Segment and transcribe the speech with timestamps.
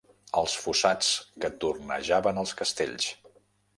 [0.41, 1.11] Els fossats
[1.45, 3.11] que tornejaven els castells.